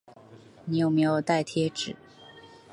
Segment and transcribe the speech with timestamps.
[0.65, 1.95] 你有没有带贴纸